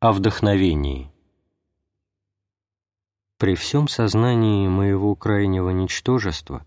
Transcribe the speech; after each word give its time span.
О 0.00 0.12
вдохновении. 0.12 1.10
При 3.36 3.56
всем 3.56 3.88
сознании 3.88 4.68
моего 4.68 5.16
крайнего 5.16 5.70
ничтожества, 5.70 6.64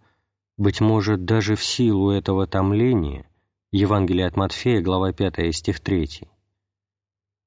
быть 0.57 0.81
может, 0.81 1.23
даже 1.23 1.55
в 1.55 1.63
силу 1.63 2.11
этого 2.11 2.45
томления, 2.45 3.25
Евангелие 3.71 4.27
от 4.27 4.35
Матфея, 4.35 4.81
глава 4.81 5.13
5, 5.13 5.55
стих 5.55 5.79
3, 5.79 6.23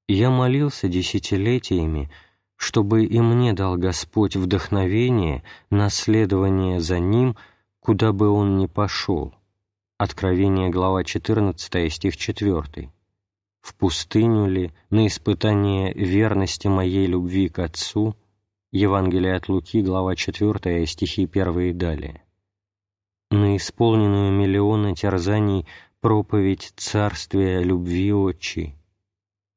я 0.07 0.31
молился 0.31 0.87
десятилетиями, 0.87 2.09
чтобы 2.55 3.05
и 3.05 3.19
мне 3.19 3.53
дал 3.53 3.77
Господь 3.77 4.35
вдохновение 4.35 5.43
на 5.69 5.91
следование 5.91 6.79
за 6.79 6.97
Ним, 6.97 7.37
куда 7.79 8.11
бы 8.11 8.29
Он 8.31 8.57
ни 8.57 8.65
пошел. 8.65 9.35
Откровение, 9.99 10.69
глава 10.71 11.03
14, 11.03 11.93
стих 11.93 12.17
4 12.17 12.89
в 13.65 13.73
пустыню 13.73 14.45
ли, 14.47 14.71
на 14.91 15.07
испытание 15.07 15.91
верности 15.91 16.67
моей 16.67 17.07
любви 17.07 17.49
к 17.49 17.57
Отцу, 17.57 18.15
Евангелие 18.71 19.33
от 19.33 19.49
Луки, 19.49 19.81
глава 19.81 20.15
4, 20.15 20.85
стихи 20.85 21.23
1 21.23 21.59
и 21.61 21.73
далее, 21.73 22.21
на 23.31 23.57
исполненную 23.57 24.31
миллионы 24.31 24.93
терзаний 24.93 25.65
проповедь 25.99 26.73
царствия 26.75 27.63
любви 27.63 28.13
отчи, 28.13 28.75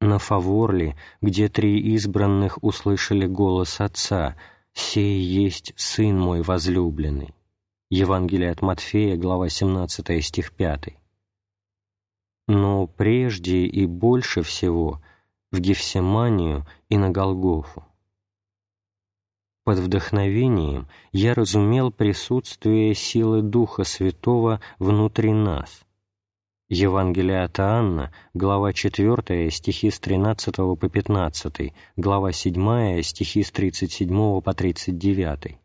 на 0.00 0.18
фавор 0.18 0.72
ли, 0.72 0.94
где 1.20 1.50
три 1.50 1.78
избранных 1.94 2.64
услышали 2.64 3.26
голос 3.26 3.78
Отца 3.78 4.36
«Сей 4.72 5.20
есть 5.20 5.74
Сын 5.76 6.18
мой 6.18 6.40
возлюбленный», 6.40 7.34
Евангелие 7.90 8.52
от 8.52 8.62
Матфея, 8.62 9.18
глава 9.18 9.50
17, 9.50 10.24
стих 10.24 10.52
5, 10.52 10.97
но 12.48 12.86
прежде 12.86 13.66
и 13.66 13.86
больше 13.86 14.42
всего 14.42 15.00
в 15.52 15.60
Гефсиманию 15.60 16.66
и 16.88 16.96
на 16.96 17.10
Голгофу. 17.10 17.84
Под 19.64 19.78
вдохновением 19.78 20.88
я 21.12 21.34
разумел 21.34 21.92
присутствие 21.92 22.94
силы 22.94 23.42
Духа 23.42 23.84
Святого 23.84 24.60
внутри 24.78 25.32
нас. 25.32 25.82
Евангелие 26.70 27.42
от 27.44 27.58
Иоанна, 27.60 28.12
глава 28.32 28.72
4, 28.72 29.50
стихи 29.50 29.90
с 29.90 30.00
13 30.00 30.56
по 30.56 30.76
15, 30.76 31.74
глава 31.96 32.32
7, 32.32 33.02
стихи 33.02 33.42
с 33.42 33.50
37 33.50 34.40
по 34.40 34.54
39. 34.54 35.58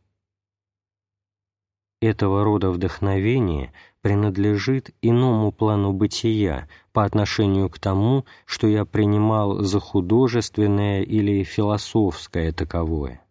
Этого 2.03 2.43
рода 2.43 2.69
вдохновение 2.69 3.71
принадлежит 4.01 4.93
иному 5.01 5.53
плану 5.53 5.93
бытия 5.93 6.67
по 6.91 7.05
отношению 7.05 7.69
к 7.69 7.79
тому, 7.79 8.25
что 8.45 8.67
я 8.67 8.83
принимал 8.83 9.61
за 9.61 9.79
художественное 9.79 11.01
или 11.03 11.43
философское 11.43 12.51
таковое. 12.51 13.21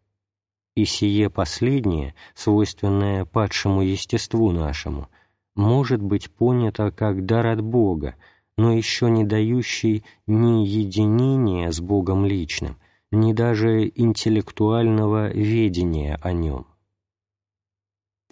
И 0.75 0.87
сие 0.87 1.29
последнее, 1.29 2.15
свойственное 2.35 3.27
падшему 3.27 3.83
естеству 3.83 4.53
нашему, 4.53 5.09
может 5.55 6.01
быть 6.01 6.31
понято 6.31 6.91
как 6.93 7.27
дар 7.27 7.49
от 7.49 7.61
Бога, 7.61 8.15
но 8.57 8.73
еще 8.73 9.11
не 9.11 9.25
дающий 9.25 10.03
ни 10.27 10.65
единения 10.65 11.71
с 11.71 11.79
Богом 11.79 12.25
личным, 12.25 12.79
ни 13.11 13.35
даже 13.35 13.87
интеллектуального 13.95 15.29
ведения 15.31 16.19
о 16.23 16.33
нем 16.33 16.72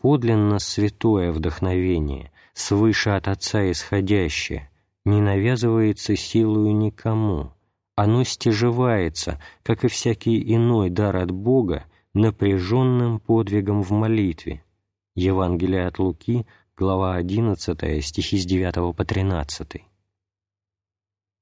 подлинно 0.00 0.58
святое 0.58 1.30
вдохновение, 1.32 2.32
свыше 2.54 3.10
от 3.10 3.28
Отца 3.28 3.70
исходящее, 3.70 4.70
не 5.04 5.20
навязывается 5.20 6.16
силою 6.16 6.74
никому, 6.74 7.52
оно 7.96 8.24
стяжевается, 8.24 9.40
как 9.62 9.84
и 9.84 9.88
всякий 9.88 10.54
иной 10.54 10.90
дар 10.90 11.16
от 11.16 11.30
Бога, 11.30 11.84
напряженным 12.14 13.20
подвигом 13.20 13.82
в 13.82 13.90
молитве. 13.90 14.64
Евангелие 15.14 15.86
от 15.86 15.98
Луки, 15.98 16.46
глава 16.76 17.16
11, 17.16 18.02
стихи 18.02 18.38
с 18.38 18.46
9 18.46 18.96
по 18.96 19.04
13. 19.04 19.82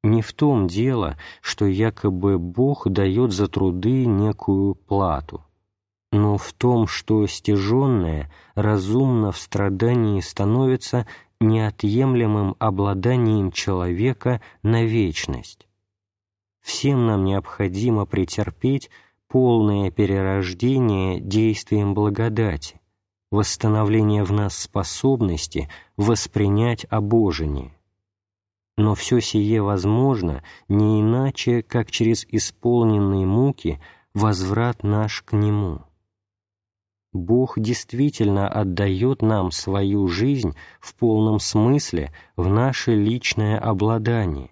Не 0.02 0.22
в 0.22 0.32
том 0.32 0.66
дело, 0.66 1.16
что 1.42 1.64
якобы 1.64 2.38
Бог 2.38 2.88
дает 2.88 3.32
за 3.32 3.46
труды 3.46 4.06
некую 4.06 4.74
плату 4.74 5.44
но 6.12 6.38
в 6.38 6.52
том, 6.52 6.86
что 6.86 7.26
стяженное 7.26 8.30
разумно 8.54 9.32
в 9.32 9.38
страдании 9.38 10.20
становится 10.20 11.06
неотъемлемым 11.40 12.56
обладанием 12.58 13.52
человека 13.52 14.40
на 14.62 14.84
вечность. 14.84 15.68
Всем 16.60 17.06
нам 17.06 17.24
необходимо 17.24 18.06
претерпеть 18.06 18.90
полное 19.28 19.90
перерождение 19.90 21.20
действием 21.20 21.94
благодати, 21.94 22.80
восстановление 23.30 24.24
в 24.24 24.32
нас 24.32 24.56
способности 24.56 25.68
воспринять 25.96 26.86
обожение. 26.90 27.72
Но 28.76 28.94
все 28.94 29.20
сие 29.20 29.60
возможно 29.60 30.42
не 30.68 31.00
иначе, 31.00 31.62
как 31.62 31.90
через 31.90 32.24
исполненные 32.28 33.26
муки 33.26 33.80
возврат 34.14 34.82
наш 34.82 35.22
к 35.22 35.32
Нему. 35.32 35.87
Бог 37.12 37.58
действительно 37.58 38.48
отдает 38.48 39.22
нам 39.22 39.50
свою 39.50 40.08
жизнь 40.08 40.54
в 40.80 40.94
полном 40.94 41.40
смысле 41.40 42.12
в 42.36 42.48
наше 42.48 42.94
личное 42.94 43.58
обладание. 43.58 44.50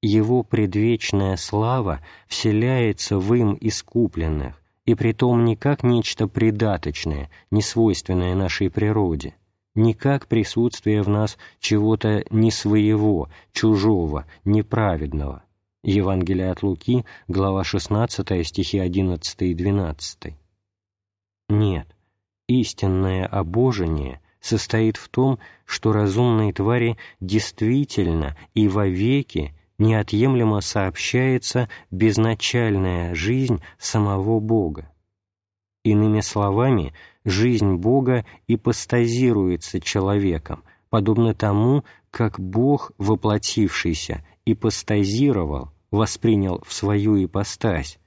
Его 0.00 0.42
предвечная 0.42 1.36
слава 1.36 2.00
вселяется 2.28 3.18
в 3.18 3.34
им 3.34 3.56
искупленных, 3.60 4.60
и 4.86 4.94
притом 4.94 5.44
не 5.44 5.56
как 5.56 5.82
нечто 5.82 6.28
придаточное, 6.28 7.30
несвойственное 7.50 8.34
нашей 8.34 8.70
природе, 8.70 9.34
не 9.74 9.92
как 9.92 10.28
присутствие 10.28 11.02
в 11.02 11.08
нас 11.08 11.36
чего-то 11.58 12.24
не 12.30 12.50
своего, 12.50 13.28
чужого, 13.52 14.26
неправедного. 14.44 15.42
Евангелие 15.82 16.50
от 16.50 16.62
Луки, 16.62 17.04
глава 17.28 17.64
16, 17.64 18.46
стихи 18.46 18.78
11 18.78 19.42
и 19.42 19.54
12 19.54 20.34
нет, 21.48 21.94
истинное 22.48 23.26
обожение 23.26 24.20
состоит 24.40 24.96
в 24.96 25.08
том, 25.08 25.38
что 25.64 25.92
разумной 25.92 26.52
твари 26.52 26.96
действительно 27.20 28.36
и 28.54 28.68
вовеки 28.68 29.54
неотъемлемо 29.78 30.60
сообщается 30.60 31.68
безначальная 31.90 33.14
жизнь 33.14 33.62
самого 33.78 34.40
Бога. 34.40 34.90
Иными 35.82 36.20
словами, 36.20 36.94
жизнь 37.24 37.74
Бога 37.74 38.24
ипостазируется 38.46 39.80
человеком, 39.80 40.62
подобно 40.88 41.34
тому, 41.34 41.84
как 42.10 42.40
Бог, 42.40 42.92
воплотившийся, 42.96 44.24
ипостазировал, 44.46 45.72
воспринял 45.90 46.62
в 46.66 46.72
свою 46.72 47.22
ипостась, 47.22 47.98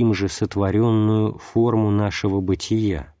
им 0.00 0.14
же 0.14 0.28
сотворенную 0.28 1.38
форму 1.38 1.90
нашего 1.90 2.40
бытия. 2.40 3.14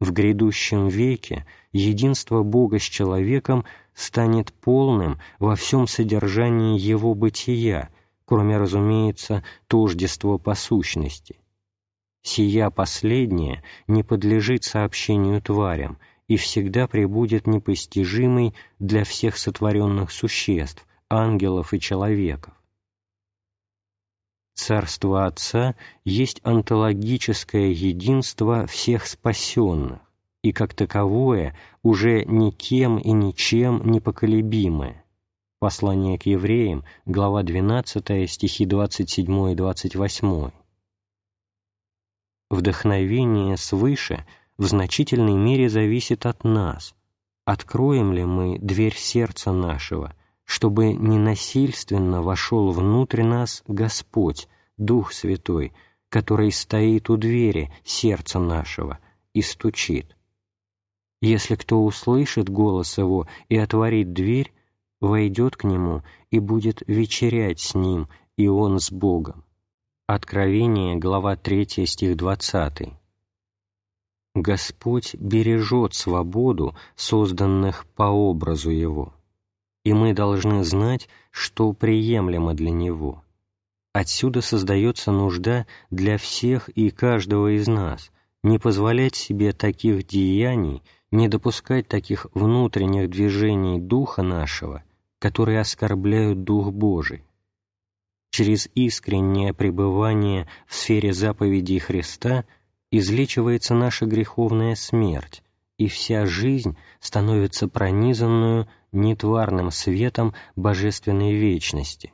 В 0.00 0.12
грядущем 0.12 0.88
веке 0.88 1.46
единство 1.72 2.42
Бога 2.42 2.78
с 2.78 2.82
человеком 2.82 3.64
станет 3.94 4.52
полным 4.52 5.18
во 5.38 5.56
всем 5.56 5.86
содержании 5.86 6.78
его 6.78 7.14
бытия, 7.14 7.90
кроме, 8.24 8.58
разумеется, 8.58 9.44
тождества 9.66 10.38
по 10.38 10.54
сущности. 10.54 11.38
Сия 12.22 12.70
последняя 12.70 13.62
не 13.86 14.02
подлежит 14.02 14.64
сообщению 14.64 15.42
тварям 15.42 15.98
и 16.26 16.36
всегда 16.36 16.88
пребудет 16.88 17.46
непостижимой 17.46 18.54
для 18.78 19.04
всех 19.04 19.36
сотворенных 19.36 20.10
существ, 20.10 20.86
ангелов 21.10 21.74
и 21.74 21.80
человеков. 21.80 22.53
Царство 24.54 25.26
Отца 25.26 25.74
есть 26.04 26.40
онтологическое 26.44 27.70
единство 27.70 28.66
всех 28.68 29.06
спасенных 29.06 29.98
и, 30.42 30.52
как 30.52 30.74
таковое, 30.74 31.56
уже 31.82 32.24
никем 32.24 32.98
и 32.98 33.10
ничем 33.10 33.82
не 33.90 34.00
поколебимое. 34.00 35.04
Послание 35.58 36.18
к 36.18 36.26
евреям, 36.26 36.84
глава 37.04 37.42
12, 37.42 38.30
стихи 38.30 38.64
27 38.64 39.52
и 39.52 39.54
28. 39.56 40.50
Вдохновение 42.50 43.56
свыше 43.56 44.24
в 44.56 44.66
значительной 44.66 45.34
мере 45.34 45.68
зависит 45.68 46.26
от 46.26 46.44
нас. 46.44 46.94
Откроем 47.44 48.12
ли 48.12 48.24
мы 48.24 48.58
дверь 48.60 48.94
сердца 48.94 49.50
нашего– 49.50 50.14
чтобы 50.44 50.92
ненасильственно 50.92 52.22
вошел 52.22 52.70
внутрь 52.70 53.22
нас 53.22 53.62
Господь, 53.66 54.48
Дух 54.76 55.12
Святой, 55.12 55.72
который 56.08 56.52
стоит 56.52 57.10
у 57.10 57.16
двери 57.16 57.72
сердца 57.84 58.38
нашего 58.38 58.98
и 59.32 59.42
стучит. 59.42 60.16
Если 61.20 61.54
кто 61.56 61.82
услышит 61.84 62.50
голос 62.50 62.98
его 62.98 63.26
и 63.48 63.56
отворит 63.56 64.12
дверь, 64.12 64.52
войдет 65.00 65.56
к 65.56 65.64
нему 65.64 66.02
и 66.30 66.38
будет 66.38 66.82
вечерять 66.86 67.60
с 67.60 67.74
ним, 67.74 68.08
и 68.36 68.46
он 68.46 68.78
с 68.78 68.90
Богом. 68.90 69.44
Откровение, 70.06 70.96
глава 70.96 71.36
3, 71.36 71.86
стих 71.86 72.16
20. 72.16 72.90
Господь 74.34 75.14
бережет 75.14 75.94
свободу 75.94 76.76
созданных 76.96 77.86
по 77.94 78.04
образу 78.04 78.70
Его, 78.70 79.14
и 79.84 79.92
мы 79.92 80.12
должны 80.12 80.64
знать, 80.64 81.08
что 81.30 81.72
приемлемо 81.72 82.54
для 82.54 82.70
Него. 82.70 83.22
Отсюда 83.92 84.40
создается 84.40 85.12
нужда 85.12 85.66
для 85.90 86.18
всех 86.18 86.68
и 86.70 86.90
каждого 86.90 87.56
из 87.56 87.68
нас 87.68 88.10
не 88.42 88.58
позволять 88.58 89.14
себе 89.14 89.52
таких 89.52 90.06
деяний, 90.06 90.82
не 91.10 91.28
допускать 91.28 91.86
таких 91.86 92.26
внутренних 92.34 93.08
движений 93.08 93.78
Духа 93.78 94.22
нашего, 94.22 94.82
которые 95.20 95.60
оскорбляют 95.60 96.42
Дух 96.44 96.72
Божий 96.72 97.24
через 98.34 98.68
искреннее 98.74 99.54
пребывание 99.54 100.48
в 100.66 100.74
сфере 100.74 101.12
заповедей 101.12 101.78
Христа 101.78 102.44
излечивается 102.90 103.74
наша 103.74 104.06
греховная 104.06 104.74
смерть, 104.74 105.44
и 105.78 105.86
вся 105.86 106.26
жизнь 106.26 106.76
становится 106.98 107.68
пронизанную 107.68 108.66
нетварным 108.94 109.70
светом 109.70 110.34
божественной 110.56 111.34
вечности. 111.34 112.12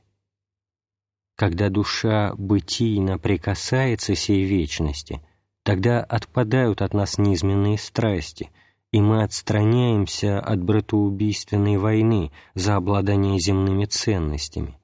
Когда 1.36 1.68
душа 1.68 2.34
бытийно 2.36 3.18
прикасается 3.18 4.14
сей 4.14 4.44
вечности, 4.44 5.22
тогда 5.62 6.02
отпадают 6.02 6.82
от 6.82 6.92
нас 6.94 7.18
низменные 7.18 7.78
страсти, 7.78 8.50
и 8.92 9.00
мы 9.00 9.22
отстраняемся 9.22 10.40
от 10.40 10.62
братоубийственной 10.62 11.76
войны 11.76 12.32
за 12.54 12.76
обладание 12.76 13.38
земными 13.38 13.84
ценностями 13.84 14.80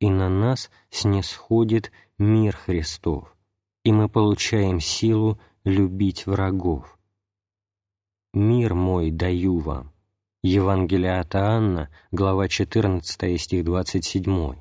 и 0.00 0.08
на 0.08 0.28
нас 0.28 0.70
снисходит 0.90 1.92
мир 2.18 2.56
Христов, 2.56 3.36
и 3.84 3.92
мы 3.92 4.08
получаем 4.08 4.80
силу 4.80 5.38
любить 5.62 6.26
врагов. 6.26 6.98
«Мир 8.32 8.74
мой 8.74 9.10
даю 9.10 9.58
вам» 9.58 9.92
Евангелие 10.42 11.20
от 11.20 11.34
Анна, 11.34 11.90
глава 12.12 12.48
14, 12.48 13.38
стих 13.38 13.62
27. 13.62 14.54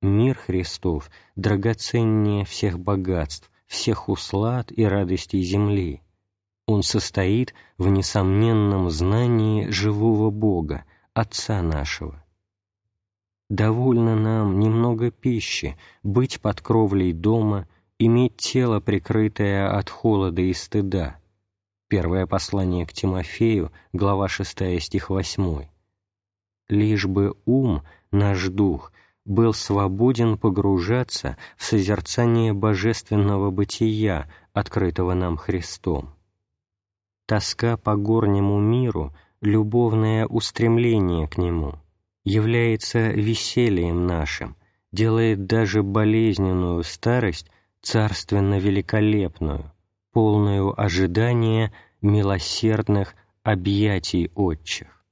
Мир 0.00 0.36
Христов 0.36 1.10
драгоценнее 1.34 2.44
всех 2.44 2.78
богатств, 2.78 3.50
всех 3.66 4.08
услад 4.08 4.70
и 4.70 4.84
радостей 4.84 5.42
земли. 5.42 6.02
Он 6.68 6.84
состоит 6.84 7.52
в 7.78 7.88
несомненном 7.88 8.90
знании 8.90 9.68
живого 9.70 10.30
Бога, 10.30 10.84
Отца 11.14 11.60
нашего 11.60 12.24
Довольно 13.50 14.14
нам 14.14 14.60
немного 14.60 15.10
пищи, 15.10 15.76
быть 16.04 16.40
под 16.40 16.60
кровлей 16.60 17.12
дома, 17.12 17.66
иметь 17.98 18.36
тело, 18.36 18.78
прикрытое 18.78 19.76
от 19.76 19.90
холода 19.90 20.42
и 20.42 20.52
стыда. 20.52 21.17
Первое 21.88 22.26
послание 22.26 22.84
к 22.84 22.92
Тимофею, 22.92 23.72
глава 23.94 24.28
6, 24.28 24.78
стих 24.80 25.08
8. 25.08 25.68
Лишь 26.68 27.06
бы 27.06 27.34
ум, 27.46 27.82
наш 28.10 28.48
дух, 28.48 28.92
был 29.24 29.54
свободен 29.54 30.36
погружаться 30.36 31.38
в 31.56 31.64
созерцание 31.64 32.52
божественного 32.52 33.50
бытия, 33.50 34.30
открытого 34.52 35.14
нам 35.14 35.38
Христом. 35.38 36.14
Тоска 37.26 37.78
по 37.78 37.96
горнему 37.96 38.60
миру— 38.60 39.14
любовное 39.40 40.26
устремление 40.26 41.26
к 41.26 41.38
нему— 41.38 41.76
является 42.24 43.08
весельем 43.12 44.06
нашим, 44.06 44.56
делает 44.92 45.46
даже 45.46 45.82
болезненную 45.82 46.82
старость 46.82 47.50
царственно 47.80 48.58
великолепную, 48.58 49.72
полную 50.18 50.74
ожидания 50.76 51.72
милосердных 52.02 53.14
объятий 53.44 54.32
отчих. 54.34 55.04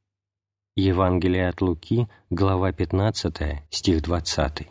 Евангелие 0.75 1.49
от 1.49 1.61
Луки, 1.61 2.09
глава 2.29 2.73
15, 2.73 3.63
стих 3.71 4.03
20. 4.03 4.67